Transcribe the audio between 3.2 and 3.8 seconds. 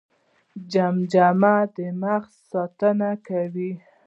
کوي